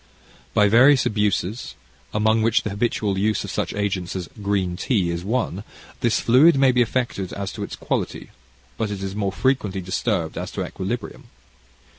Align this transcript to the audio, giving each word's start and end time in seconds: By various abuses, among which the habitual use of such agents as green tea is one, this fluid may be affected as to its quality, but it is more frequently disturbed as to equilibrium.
By 0.55 0.67
various 0.67 1.05
abuses, 1.05 1.75
among 2.11 2.41
which 2.41 2.63
the 2.63 2.71
habitual 2.71 3.19
use 3.19 3.43
of 3.43 3.51
such 3.51 3.71
agents 3.75 4.15
as 4.15 4.29
green 4.41 4.75
tea 4.75 5.11
is 5.11 5.23
one, 5.23 5.63
this 5.99 6.19
fluid 6.19 6.57
may 6.57 6.71
be 6.71 6.81
affected 6.81 7.31
as 7.33 7.53
to 7.53 7.61
its 7.61 7.75
quality, 7.75 8.31
but 8.79 8.89
it 8.89 9.03
is 9.03 9.13
more 9.15 9.31
frequently 9.31 9.79
disturbed 9.79 10.39
as 10.39 10.49
to 10.53 10.65
equilibrium. 10.65 11.25